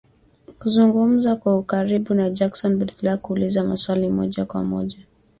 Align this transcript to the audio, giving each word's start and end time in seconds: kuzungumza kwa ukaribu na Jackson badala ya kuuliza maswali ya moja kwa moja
kuzungumza 0.59 1.35
kwa 1.35 1.57
ukaribu 1.57 2.13
na 2.13 2.29
Jackson 2.29 2.77
badala 2.79 3.11
ya 3.11 3.17
kuuliza 3.17 3.63
maswali 3.63 4.03
ya 4.03 4.09
moja 4.11 4.45
kwa 4.45 4.63
moja 4.63 4.97